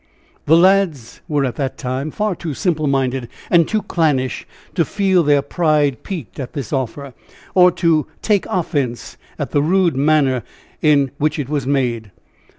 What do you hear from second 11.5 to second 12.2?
made.